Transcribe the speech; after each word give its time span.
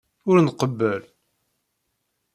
Ur 0.29 0.37
nqebbel. 0.39 1.03